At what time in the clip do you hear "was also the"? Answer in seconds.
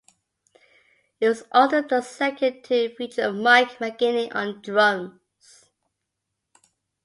1.29-2.01